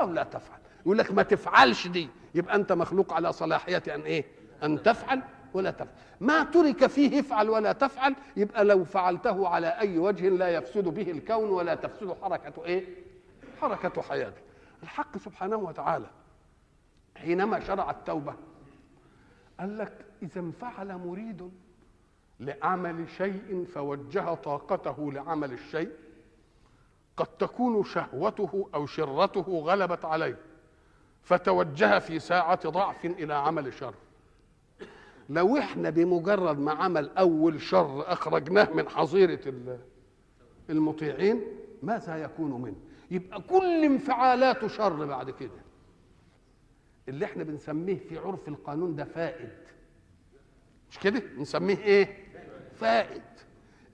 [0.01, 0.59] أو لا تفعل.
[0.83, 4.25] يقول لك ما تفعلش دي يبقى أنت مخلوق على صلاحية أن إيه؟
[4.63, 5.23] أن تفعل.
[5.55, 5.95] ولا تفعل.
[6.21, 11.11] ما ترك فيه افعل ولا تفعل يبقى لو فعلته على أي وجه لا يفسد به
[11.11, 12.85] الكون ولا تفسد حركة إيه؟
[13.61, 14.41] حركة حياته.
[14.83, 16.07] الحق سبحانه وتعالى
[17.17, 18.35] حينما شرع التوبة
[19.61, 21.51] قال لك إذا انفعل مريد
[22.41, 25.91] لعمل شيء فوجه طاقته لعمل الشيء
[27.17, 30.39] قد تكون شهوته أو شرته غلبت عليه
[31.23, 33.95] فتوجه في ساعة ضعف إلى عمل شر.
[35.29, 39.41] لو إحنا بمجرد ما عمل أول شر أخرجناه من حظيرة
[40.71, 41.43] المطيعين
[41.83, 42.77] ماذا يكون منه.
[43.11, 45.51] يبقى كل انفعالاته شر بعد كده.
[47.09, 49.51] اللي إحنا بنسميه في عرف القانون ده فائد.
[50.91, 52.17] مش كده؟ نسميه إيه؟
[52.75, 53.23] فائد.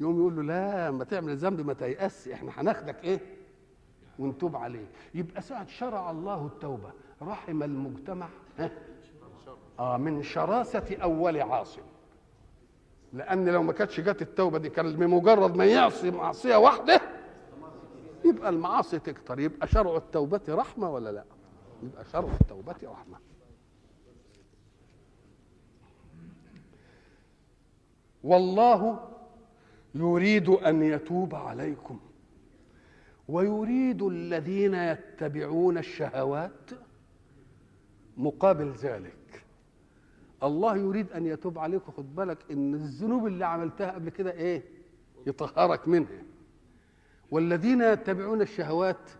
[0.00, 3.20] يقوم يقول له لا ما تعمل الذنب ما تيأس إحنا هناخدك إيه؟
[4.18, 6.92] ونتوب عليه يبقى ساعة شرع الله التوبة
[7.22, 8.70] رحم المجتمع ها؟
[9.78, 11.82] آه من شراسة أول عاصم.
[13.12, 17.00] لأن لو ما كانتش جت التوبة دي كان بمجرد ما يعصي معصية واحدة
[18.24, 19.40] يبقى المعاصي تكتر.
[19.40, 21.24] يبقى شرع التوبة رحمة ولا لا؟
[21.82, 23.18] يبقى شرع التوبة رحمة.
[28.24, 29.08] والله
[29.94, 32.00] يريد أن يتوب عليكم
[33.28, 36.70] ويريد الذين يتبعون الشهوات
[38.16, 39.23] مقابل ذلك.
[40.44, 44.62] الله يريد أن يتوب عليكم خد بالك إن الذنوب اللي عملتها قبل كده إيه؟
[45.26, 46.22] يطهرك منها.
[47.30, 49.10] والذين يتبعون الشهوات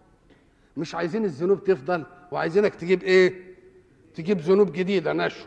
[0.76, 3.54] مش عايزين الذنوب تفضل وعايزينك تجيب إيه؟
[4.14, 5.46] تجيب ذنوب جديدة نشو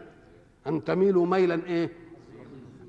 [0.67, 1.89] أن تميلوا ميلا إيه؟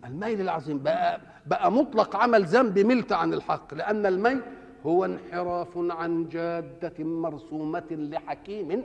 [0.04, 0.78] الميل العظيم.
[0.82, 4.40] بقى بقى مطلق عمل ذنب ملت عن الحق لأن الميل
[4.86, 8.82] هو انحراف عن جادة مرسومة لحكيم.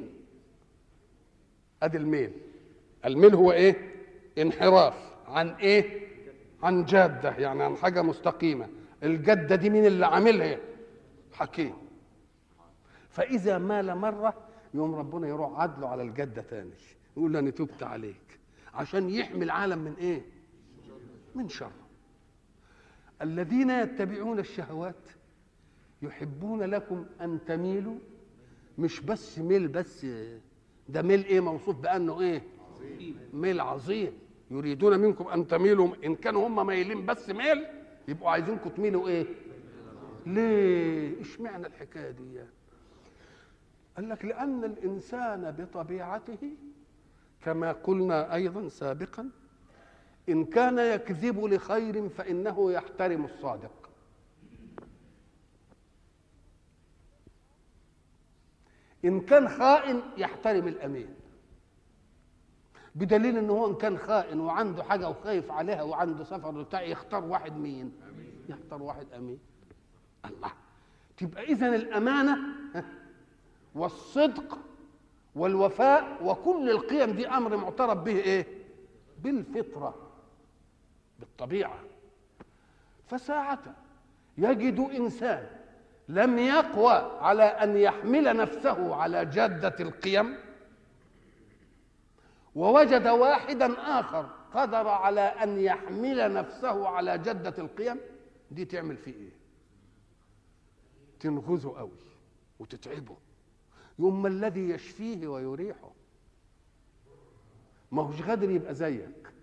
[1.84, 2.32] أدي الميل.
[3.06, 3.93] الميل هو إيه؟
[4.38, 4.94] انحراف
[5.28, 6.08] عن إيه؟
[6.64, 8.68] عن جادة يعني عن حاجة مستقيمة.
[9.04, 10.58] الجده دي مين اللي عاملها؟
[11.34, 11.74] حكيم.
[13.10, 14.34] فإذا مال مرة
[14.74, 16.72] يوم ربنا يروح عدله على الجده تاني
[17.18, 18.40] يقول له أنا تبت عليك.
[18.74, 20.22] عشان يحمي العالم من إيه؟
[21.36, 21.72] من شر.
[23.22, 24.96] الذين يتبعون الشهوات
[26.02, 27.96] يحبون لكم أن تميلوا
[28.78, 30.06] مش بس ميل بس
[30.90, 32.44] ده ميل إيه؟ موصوف بأنه إيه؟
[33.34, 34.14] ميل عظيم
[34.52, 37.66] يريدون منكم أن تميلوا إن كانوا هم مايلين بس ميل
[38.08, 39.26] يبقوا عايزينكم تميلوا إيه؟
[40.26, 42.40] ليه؟ إشمعنى الحكاية دي؟
[43.98, 46.52] قال لك لأن الإنسان بطبيعته
[47.42, 49.30] كما قلنا أيضا سابقا
[50.30, 53.90] إن كان يكذب لخير فإنه يحترم الصادق.
[59.06, 61.23] إن كان خائن يحترم الأمين.
[62.96, 67.58] بدليل ان هو إن كان خائن وعنده حاجة وخايف عليها وعنده سفر بتاع يختار واحد
[67.58, 67.92] مين؟
[68.50, 69.40] يختار واحد أمين.
[70.26, 70.52] الله.
[71.18, 72.38] تبقى اذا الأمانة
[73.76, 74.58] والصدق
[75.36, 78.48] والوفاء وكل القيم دي أمر معترف به إيه؟
[79.24, 79.96] بالفطرة
[81.20, 81.80] بالطبيعة.
[83.08, 83.60] فساعة
[84.38, 85.48] يجد إنسان
[86.10, 90.36] لم يقوى على أن يحمل نفسه على جادة القيم
[92.56, 98.00] ووجد واحدا آخر قدر على أن يحمل نفسه على جدة القيم
[98.52, 99.32] دي تعمل فيه إيه؟
[101.20, 101.92] تنغزه قوي
[102.60, 103.18] وتتعبه.
[104.00, 105.92] يوم الذي يشفيه ويريحه.
[107.92, 109.34] ما هوش قادر يبقى زيك.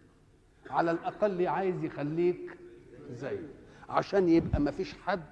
[0.70, 2.58] على الأقل عايز يخليك
[3.10, 3.48] زيه
[3.88, 5.30] عشان يبقى ما فيش حد.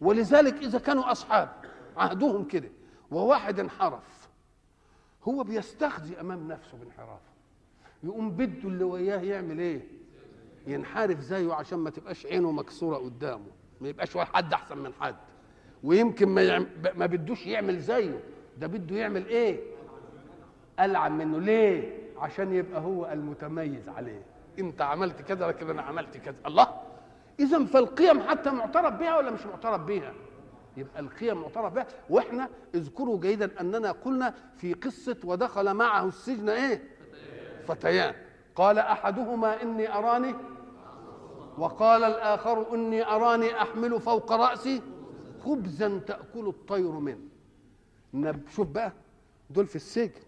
[0.00, 1.48] ولذلك إذا كانوا أصحاب
[1.96, 2.68] عهدهم كده.
[3.10, 4.15] وواحد انحرف.
[5.28, 7.20] هو بيستخزي أمام نفسه بانحرافه.
[8.02, 9.80] يقوم بده اللي وياه يعمل إيه؟
[10.66, 13.46] ينحرف زيه عشان ما تبقاش عينه مكسورة قدامه
[13.80, 15.16] ما يبقاش حد أحسن من حد.
[15.84, 16.66] ويمكن ما.
[16.94, 18.20] ما بدوش يعمل زيه
[18.58, 19.60] ده بده يعمل إيه؟
[20.80, 21.40] ألعن منه.
[21.40, 24.22] ليه؟ عشان يبقى هو المتميز عليه.
[24.58, 26.36] أنت عملت كذا لكن أنا عملت كذا.
[26.46, 26.68] الله!
[27.40, 30.12] اذا فالقيم حتى معترف بها ولا مش معترف بها
[30.76, 31.86] يبقى القيم معترف بها.
[32.10, 36.82] وإحنا اذكروا جيدا اننا قلنا في قصة ودخل معه السجن إيه؟
[37.66, 38.14] فتيان.
[38.54, 40.34] قال أحدهما إني أراني
[41.58, 44.82] وقال الآخر إني أراني أحمل فوق رأسي
[45.44, 47.18] خبزا تأكل الطير منه.
[48.50, 48.92] شوف بقى
[49.50, 50.20] دول في السجن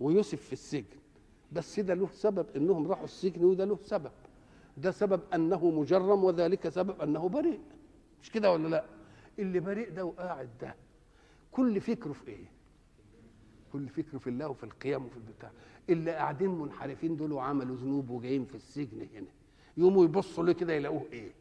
[0.00, 0.84] ويوسف في السجن.
[1.52, 4.10] بس ده له سبب إنهم راحوا السجن وده له سبب.
[4.76, 7.60] ده سبب أنه مجرم وذلك سبب أنه بريء.
[8.22, 8.84] مش كده ولا لا؟
[9.38, 10.74] اللي بريء ده وقاعد ده.
[11.52, 12.46] كل فكره في إيه؟
[13.72, 15.50] كل فكره في الله وفي القيام وفي البتاع.
[15.90, 19.26] اللي قاعدين منحرفين دول وعملوا ذنوب وجايين في السجن هنا.
[19.76, 21.32] يقوموا يبصوا له كده يلاقوه إيه؟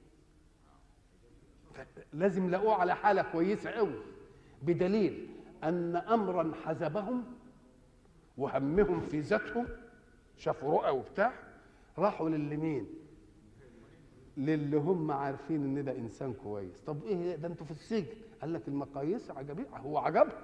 [2.13, 3.95] لازم يلاقوه على حالة كويسة قوي
[4.63, 5.27] بدليل
[5.63, 7.23] أن امرا حزبهم
[8.37, 9.67] وهمهم في ذاتهم
[10.37, 11.33] شافوا رؤى وبتاع
[11.97, 12.87] راحوا للي مين؟
[14.37, 16.81] للي هم عارفين إن ده إنسان كويس.
[16.87, 18.15] طب إيه ده أنتوا في السجن.
[18.41, 20.37] قال لك المقاييس عجبيه هو عجبهم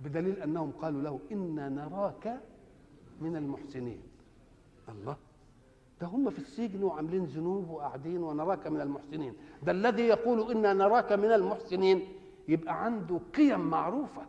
[0.00, 2.40] بدليل أنهم قالوا له أنا نراك
[3.20, 4.00] من المحسنين.
[4.88, 5.16] الله.
[6.00, 9.34] ده هم في السجن وعاملين ذنوب وقاعدين ونراك من المحسنين.
[9.62, 12.08] ده الذي يقول أنا نراك من المحسنين.
[12.48, 14.22] يبقى عنده قيم معروفة.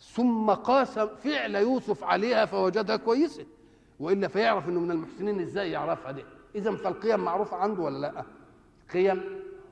[0.00, 3.46] ثم قاس فعل يوسف عليها فوجدها كويسة.
[4.00, 6.24] وإلا فيعرف إنه من المحسنين إزاي يعرفها دي.
[6.56, 8.24] اذا فالقيم معروفه عنده ولا لأ؟
[8.92, 9.22] قيم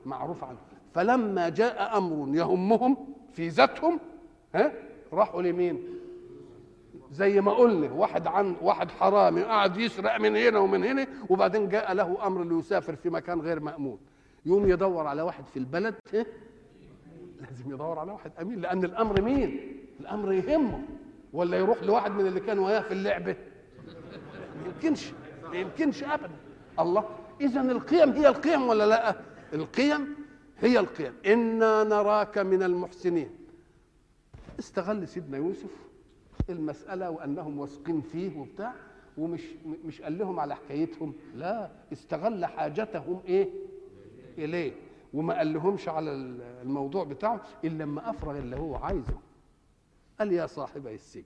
[0.05, 0.61] معروفه عنده.
[0.93, 2.97] فلما جاء أمر يهمهم
[3.33, 3.99] في ذاتهم
[4.55, 4.71] ها
[5.13, 5.83] راحوا لمين؟
[7.11, 11.93] زي ما قلنا واحد عن واحد حرامي قاعد يسرق من هنا ومن هنا وبعدين جاء
[11.93, 13.99] له أمر ليسافر في مكان غير مأمون.
[14.45, 16.25] يوم يدور على واحد في البلد ها
[17.41, 20.81] لازم يدور على واحد أمين لأن الأمر مين؟ الأمر يهمه.
[21.33, 23.35] ولا يروح لواحد من اللي كانوا وياه في اللعبة.
[24.61, 25.11] ما يمكنش
[25.49, 26.35] ما يمكنش ابدا.
[26.79, 27.09] الله.
[27.41, 29.15] اذا القيم هي القيم ولا لا؟
[29.53, 30.15] القيم
[30.59, 31.13] هي القيم.
[31.25, 33.29] إنا نراك من المحسنين.
[34.59, 35.71] استغل سيدنا يوسف
[36.49, 38.73] المسألة وأنهم واثقين فيه وبتاع
[39.17, 39.41] ومش
[39.85, 41.13] مش قال لهم على حكايتهم.
[41.35, 43.49] لا استغل حاجتهم إيه؟
[44.37, 44.73] إليه.
[45.13, 46.11] وما قال لهمش على
[46.61, 49.17] الموضوع بتاعه إلا لما أفرغ اللي هو عايزه.
[50.19, 51.23] قال يا صاحبي السجن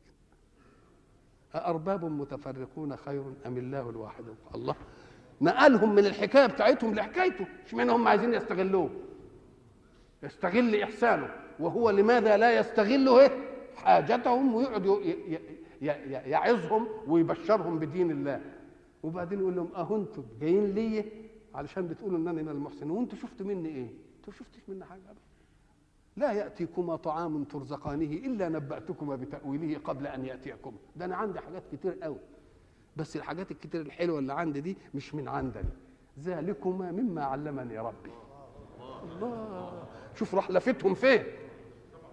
[1.55, 4.23] أأرباب متفرقون خير أم الله الواحد
[4.55, 4.75] الله
[5.41, 7.45] نقلهم من الحكاية بتاعتهم لحكايته.
[7.65, 8.89] اشمعنى هم عايزين يستغلوه؟
[10.23, 11.29] يستغل إحسانه.
[11.59, 13.31] وهو لماذا لا يستغل إيه؟
[13.75, 14.85] حاجتهم ويقعد
[16.25, 18.41] يعظهم ويبشرهم بدين الله.
[19.03, 21.05] وبعدين يقول لهم أهو أنتم جايين لي
[21.55, 22.91] علشان بتقولوا إن أنا من المحسنين.
[22.91, 23.87] وأنتوا شفتوا مني إيه؟
[24.17, 25.21] أنتوا شفتش مني حاجة أبدا.
[26.17, 30.77] لا يأتيكما طعام ترزقانه إلا نبأتكما بتأويله قبل أن يأتيكما.
[30.95, 32.19] ده أنا عندي حاجات كتير قوي.
[32.99, 35.69] بس الحاجات الكتير الحلوة اللي عندي دي مش من عندنا.
[36.19, 38.11] ذلكما مما علمني ربي.
[39.03, 39.83] الله.
[40.15, 41.23] شوف راح لفتهم فين.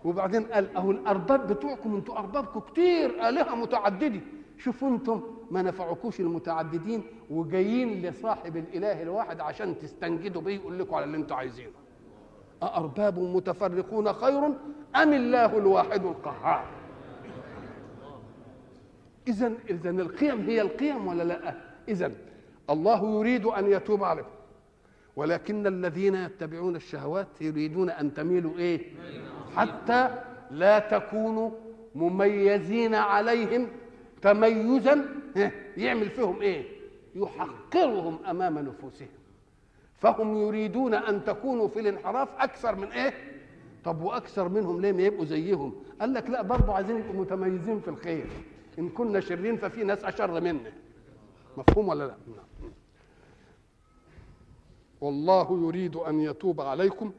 [0.04, 4.20] وبعدين قال أهو الأرباب بتوعكم أنتوا أربابكم كتير آلهة متعددة.
[4.58, 5.20] شوفوا أنتم
[5.50, 11.36] ما نفعكوش المتعددين وجايين لصاحب الإله الواحد عشان تستنجدوا بيه يقول لكم على اللي أنتوا
[11.36, 11.70] عايزينه.
[12.62, 14.44] أأرباب متفرقون خير
[14.96, 16.75] أم الله الواحد القهار؟
[19.28, 21.54] إذا إذا القيم هي القيم ولا لا؟
[21.88, 22.12] إذا
[22.70, 24.28] الله يريد أن يتوب عليكم.
[25.16, 28.80] ولكن الذين يتبعون الشهوات يريدون أن تميلوا إيه؟
[29.56, 30.10] حتى
[30.50, 31.50] لا تكونوا
[31.94, 33.68] مميزين عليهم
[34.22, 35.04] تميزا.
[35.76, 36.64] يعمل فيهم إيه؟
[37.14, 39.08] يحقرهم أمام نفوسهم.
[39.98, 43.14] فهم يريدون أن تكونوا في الانحراف أكثر من إيه؟
[43.84, 47.88] طب وأكثر منهم ليه ما يبقوا زيهم؟ قال لك لا برضه عايزين يبقوا متميزين في
[47.88, 48.26] الخير.
[48.78, 50.72] إن كنا شرين ففي ناس أشر منا
[51.56, 52.16] مفهوم ولا لا؟
[55.00, 57.12] والله يريد أن يتوب عليكم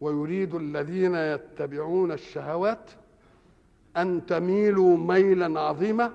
[0.00, 2.90] ويريد الذين يتبعون الشهوات
[3.96, 6.12] أن تميلوا ميلا عظيما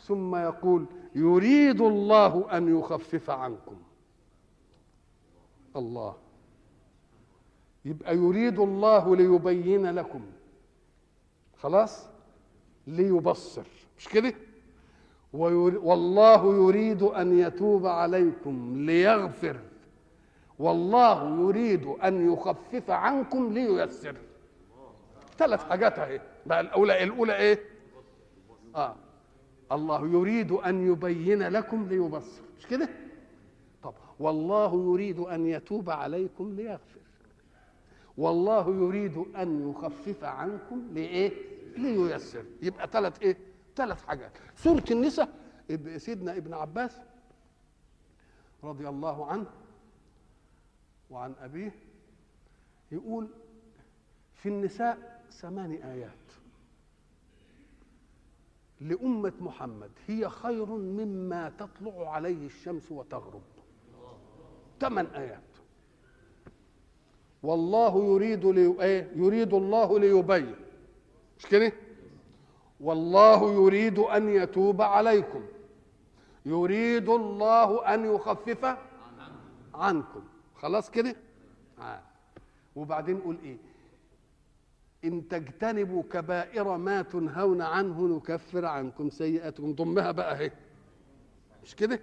[0.00, 3.76] ثم يقول يريد الله أن يخفف عنكم.
[5.76, 6.16] الله.
[7.84, 10.22] يبقى يريد الله ليبين لكم.
[11.62, 12.06] خلاص؟
[12.86, 13.79] ليبصر.
[14.00, 14.34] مش كده؟
[15.32, 19.60] والله يريد أن يتوب عليكم ليغفر.
[20.58, 24.16] والله يريد أن يخفف عنكم لييسر.
[25.38, 26.20] ثلاث حاجات أهي.
[26.46, 27.60] بقى الاولى الأولى إيه؟
[28.76, 28.96] آه.
[29.72, 32.42] الله يريد أن يبين لكم ليبصر.
[32.58, 32.88] مش كده؟
[33.82, 37.00] طب والله يريد أن يتوب عليكم ليغفر.
[38.18, 41.32] والله يريد أن يخفف عنكم لإيه؟
[41.76, 42.44] لييسر.
[42.62, 43.49] يبقى ثلاث إيه؟
[43.80, 45.28] ثلاث حاجات سورة النساء
[45.96, 47.00] سيدنا ابن عباس
[48.64, 49.46] رضي الله عنه
[51.10, 51.74] وعن أبيه
[52.92, 53.28] يقول
[54.34, 56.12] في النساء ثمان آيات
[58.80, 63.42] لأمة محمد هي خير مما تطلع عليه الشمس وتغرب
[64.80, 65.42] ثمان آيات
[67.42, 68.82] والله يريد لي...
[68.84, 70.54] إيه؟ يريد الله ليبين
[71.38, 71.72] مش كده؟
[72.80, 75.42] والله يريد أن يتوب عليكم
[76.46, 78.76] يريد الله أن يخفف
[79.74, 80.22] عنكم
[80.56, 81.16] خلاص كده؟
[81.80, 82.00] آه.
[82.76, 83.56] وبعدين قول إيه؟
[85.04, 90.50] إن تجتنبوا كبائر ما تنهون عنه نكفر عنكم سيئاتكم ضمها بقى أهي
[91.64, 92.00] مش كده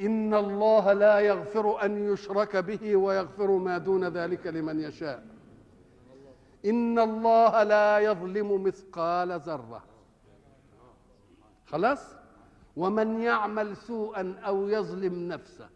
[0.00, 5.24] إن الله لا يغفر أن يشرك به ويغفر ما دون ذلك لمن يشاء
[6.66, 9.82] إن الله لا يظلم مثقال ذرة.
[11.66, 12.14] خلاص؟
[12.76, 15.68] ومن يعمل سوءا أو يظلم نفسه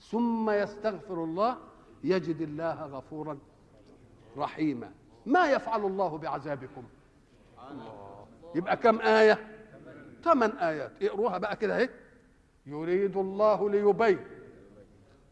[0.00, 1.56] ثم يستغفر الله
[2.04, 3.38] يجد الله غفورا
[4.36, 4.90] رحيما.
[5.26, 6.82] ما يفعل الله بعذابكم؟
[8.54, 9.38] يبقى كم آية؟
[10.22, 10.92] ثمان آيات.
[11.02, 11.88] اقروها بقى كده اهي.
[12.66, 14.18] يريد الله ليبين.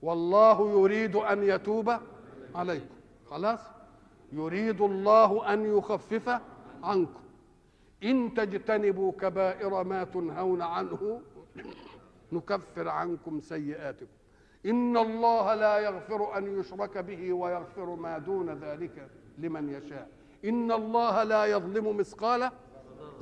[0.03, 1.93] والله يريد أن يتوب
[2.55, 2.95] عليكم.
[3.31, 3.61] خلاص؟
[4.33, 6.41] يريد الله أن يخفف
[6.83, 7.21] عنكم.
[8.05, 11.21] إن تجتنبوا كبائر ما تنهون عنه
[12.33, 14.07] نكفر عنكم سيئاتكم.
[14.67, 19.09] إن الله لا يغفر أن يشرك به ويغفر ما دون ذلك
[19.39, 20.09] لمن يشاء.
[20.45, 22.51] إن الله لا يظلم مثقال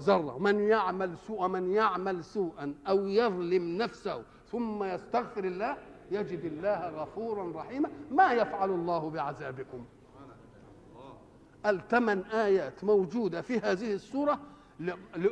[0.01, 0.39] ذرة.
[0.39, 5.77] من يعمل سوء من يعمل سوءا أو يظلم نفسه ثم يستغفر الله
[6.11, 7.91] يجد الله غفورا رحيما.
[8.11, 9.85] ما يفعل الله بعذابكم.
[11.71, 14.41] الثمان آيات موجودة في هذه السورة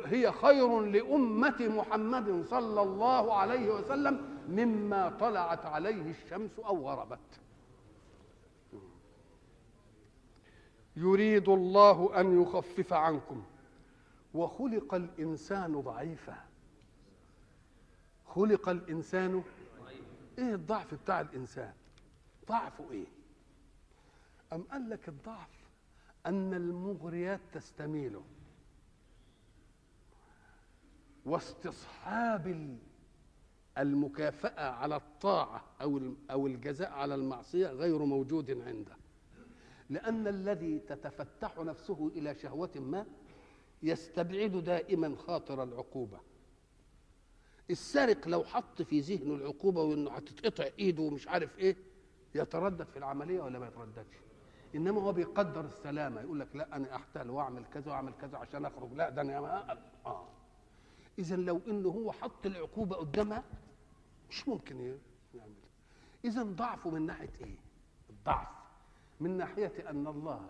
[0.05, 7.19] هي خير لأمة محمد صلى الله عليه وسلم مما طلعت عليه الشمس أو غربت.
[10.95, 13.43] يريد الله أن يخفف عنكم.
[14.33, 16.37] وخلق الإنسان ضعيفا.
[18.27, 19.43] خلق الإنسان
[20.37, 21.73] إيه الضعف بتاع الإنسان؟
[22.49, 23.05] ضعفه إيه؟
[24.53, 25.54] أم قال لك الضعف
[26.25, 28.23] أن المغريات تستميله.
[31.25, 32.77] واستصحاب
[33.77, 36.01] المكافأة على الطاعة أو
[36.31, 38.95] أو الجزاء على المعصية غير موجود عنده.
[39.89, 43.05] لأن الذي تتفتح نفسه إلى شهوة ما
[43.83, 46.19] يستبعد دائما خاطر العقوبة.
[47.69, 51.75] السارق لو حط في ذهنه العقوبة وإنه هتتقطع إيده ومش عارف إيه
[52.35, 54.15] يتردد في العملية ولا ما يترددش؟
[54.75, 56.21] إنما هو بيقدر السلامة.
[56.21, 58.93] يقول لك لا أنا أحتال وأعمل كذا وأعمل كذا عشان أخرج.
[58.93, 60.27] لا ده أنا آه.
[61.19, 63.43] إذا لو إنه هو حط العقوبة قدامها
[64.29, 64.97] مش ممكن
[65.33, 65.53] يعمل.
[66.25, 67.57] إذا ضعفه من ناحية إيه؟
[68.09, 68.47] الضعف.
[69.19, 70.49] من ناحية أن الله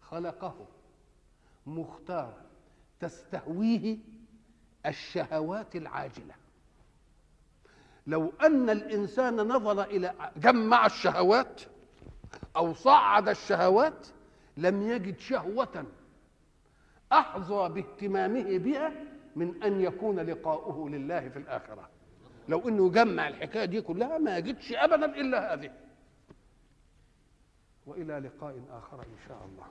[0.00, 0.66] خلقه
[1.66, 2.34] مختار
[3.00, 3.98] تستهويه
[4.86, 6.34] الشهوات العاجلة.
[8.06, 11.60] لو أن الإنسان نظر إلى جمع الشهوات
[12.56, 14.06] أو صعد الشهوات
[14.56, 15.84] لم يجد شهوة
[17.12, 18.92] أحظى باهتمامه بها
[19.36, 21.88] من أن يكون لقاؤه لله في الآخرة.
[22.48, 25.70] لو إنه جمع الحكاية دي كلها ما يجدش ابدا إلا هذه.
[27.86, 29.66] وإلى لقاء آخر إن شاء الله.